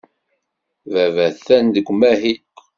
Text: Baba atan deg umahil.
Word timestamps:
Baba 0.91 1.23
atan 1.29 1.65
deg 1.75 1.87
umahil. 1.91 2.41